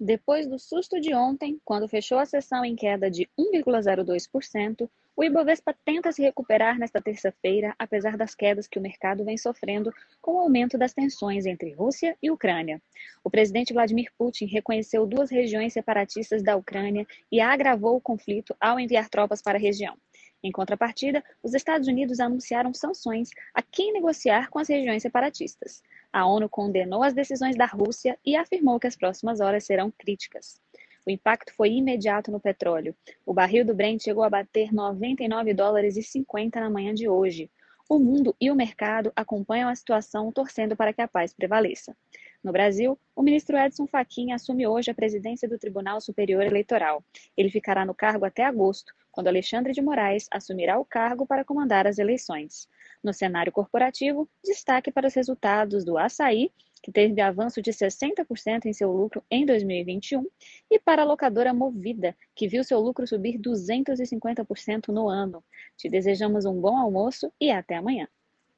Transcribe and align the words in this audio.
Depois 0.00 0.46
do 0.46 0.58
susto 0.58 1.00
de 1.00 1.14
ontem, 1.14 1.60
quando 1.64 1.88
fechou 1.88 2.18
a 2.18 2.26
sessão 2.26 2.64
em 2.64 2.74
queda 2.74 3.10
de 3.10 3.28
1,02%, 3.38 4.88
o 5.16 5.22
Ibovespa 5.22 5.72
tenta 5.84 6.10
se 6.10 6.22
recuperar 6.22 6.76
nesta 6.76 7.00
terça-feira, 7.00 7.72
apesar 7.78 8.16
das 8.16 8.34
quedas 8.34 8.66
que 8.66 8.78
o 8.78 8.82
mercado 8.82 9.24
vem 9.24 9.38
sofrendo 9.38 9.94
com 10.20 10.32
o 10.34 10.38
aumento 10.38 10.76
das 10.76 10.92
tensões 10.92 11.46
entre 11.46 11.72
Rússia 11.72 12.16
e 12.20 12.32
Ucrânia. 12.32 12.82
O 13.22 13.30
presidente 13.30 13.72
Vladimir 13.72 14.10
Putin 14.18 14.46
reconheceu 14.46 15.06
duas 15.06 15.30
regiões 15.30 15.72
separatistas 15.72 16.42
da 16.42 16.56
Ucrânia 16.56 17.06
e 17.30 17.40
agravou 17.40 17.96
o 17.96 18.00
conflito 18.00 18.56
ao 18.60 18.80
enviar 18.80 19.08
tropas 19.08 19.40
para 19.40 19.56
a 19.56 19.60
região. 19.60 19.96
Em 20.44 20.52
contrapartida, 20.52 21.24
os 21.42 21.54
Estados 21.54 21.88
Unidos 21.88 22.20
anunciaram 22.20 22.74
sanções 22.74 23.30
a 23.54 23.62
quem 23.62 23.94
negociar 23.94 24.50
com 24.50 24.58
as 24.58 24.68
regiões 24.68 25.00
separatistas. 25.00 25.82
A 26.12 26.26
ONU 26.26 26.50
condenou 26.50 27.02
as 27.02 27.14
decisões 27.14 27.56
da 27.56 27.64
Rússia 27.64 28.18
e 28.22 28.36
afirmou 28.36 28.78
que 28.78 28.86
as 28.86 28.94
próximas 28.94 29.40
horas 29.40 29.64
serão 29.64 29.90
críticas. 29.90 30.60
O 31.06 31.10
impacto 31.10 31.50
foi 31.54 31.70
imediato 31.70 32.30
no 32.30 32.38
petróleo. 32.38 32.94
O 33.24 33.32
barril 33.32 33.64
do 33.64 33.74
Brent 33.74 34.02
chegou 34.02 34.22
a 34.22 34.28
bater 34.28 34.70
99 34.70 35.54
dólares 35.54 35.96
e 35.96 36.02
50 36.02 36.60
na 36.60 36.68
manhã 36.68 36.92
de 36.92 37.08
hoje. 37.08 37.50
O 37.88 37.98
mundo 37.98 38.36
e 38.38 38.50
o 38.50 38.54
mercado 38.54 39.10
acompanham 39.16 39.70
a 39.70 39.74
situação 39.74 40.30
torcendo 40.30 40.76
para 40.76 40.92
que 40.92 41.00
a 41.00 41.08
paz 41.08 41.32
prevaleça. 41.32 41.96
No 42.44 42.52
Brasil, 42.52 42.98
o 43.16 43.22
ministro 43.22 43.56
Edson 43.56 43.86
Fachin 43.86 44.30
assume 44.32 44.66
hoje 44.66 44.90
a 44.90 44.94
presidência 44.94 45.48
do 45.48 45.58
Tribunal 45.58 45.98
Superior 45.98 46.42
Eleitoral. 46.42 47.02
Ele 47.34 47.48
ficará 47.48 47.86
no 47.86 47.94
cargo 47.94 48.26
até 48.26 48.44
agosto, 48.44 48.92
quando 49.10 49.28
Alexandre 49.28 49.72
de 49.72 49.80
Moraes 49.80 50.28
assumirá 50.30 50.78
o 50.78 50.84
cargo 50.84 51.26
para 51.26 51.42
comandar 51.42 51.86
as 51.86 51.96
eleições. 51.96 52.68
No 53.02 53.14
cenário 53.14 53.50
corporativo, 53.50 54.28
destaque 54.44 54.92
para 54.92 55.06
os 55.08 55.14
resultados 55.14 55.86
do 55.86 55.96
Açaí, 55.96 56.52
que 56.82 56.92
teve 56.92 57.18
avanço 57.22 57.62
de 57.62 57.72
60% 57.72 58.66
em 58.66 58.74
seu 58.74 58.92
lucro 58.92 59.24
em 59.30 59.46
2021, 59.46 60.26
e 60.70 60.78
para 60.78 61.00
a 61.00 61.06
locadora 61.06 61.54
Movida, 61.54 62.14
que 62.34 62.46
viu 62.46 62.62
seu 62.62 62.78
lucro 62.78 63.06
subir 63.06 63.38
250% 63.38 64.88
no 64.88 65.08
ano. 65.08 65.42
Te 65.78 65.88
desejamos 65.88 66.44
um 66.44 66.60
bom 66.60 66.76
almoço 66.76 67.32
e 67.40 67.50
até 67.50 67.76
amanhã. 67.76 68.06